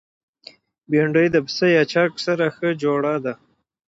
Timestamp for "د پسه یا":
1.31-1.83